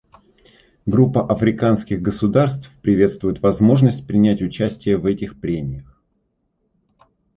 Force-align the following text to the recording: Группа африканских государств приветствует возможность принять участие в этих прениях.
Группа 0.87 1.23
африканских 1.31 2.01
государств 2.01 2.71
приветствует 2.81 3.39
возможность 3.43 4.07
принять 4.07 4.41
участие 4.41 4.97
в 4.97 5.05
этих 5.05 5.39
прениях. 5.39 6.01